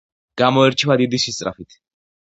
გამოირჩევა 0.41 0.97
დიდი 1.03 1.19
სისწრაფით. 1.27 1.81